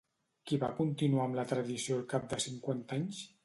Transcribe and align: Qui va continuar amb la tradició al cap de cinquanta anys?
Qui 0.51 0.57
va 0.63 0.69
continuar 0.79 1.27
amb 1.29 1.39
la 1.41 1.45
tradició 1.53 2.01
al 2.01 2.05
cap 2.17 2.29
de 2.35 2.43
cinquanta 2.49 3.01
anys? 3.03 3.25